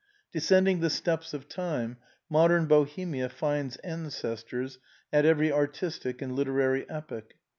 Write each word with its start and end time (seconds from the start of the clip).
Descending 0.31 0.79
the 0.79 0.89
steps 0.89 1.31
of 1.31 1.47
time 1.47 1.97
modern 2.27 2.65
Bohemia 2.65 3.29
finds 3.29 3.75
ancestors 3.83 4.79
at 5.13 5.27
every 5.27 5.51
artistic 5.51 6.23
and 6.23 6.35
literary 6.35 6.89
epoch. 6.89 7.35